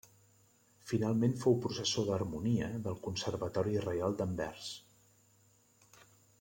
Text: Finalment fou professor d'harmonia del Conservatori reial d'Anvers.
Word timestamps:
Finalment 0.91 1.35
fou 1.43 1.57
professor 1.65 2.07
d'harmonia 2.07 2.71
del 2.89 2.97
Conservatori 3.09 3.79
reial 3.87 4.19
d'Anvers. 4.23 4.75